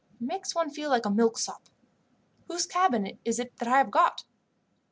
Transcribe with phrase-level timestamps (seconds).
[0.15, 1.69] "It makes one feel like a milksop.
[2.47, 4.23] Whose cabin is it I have got?"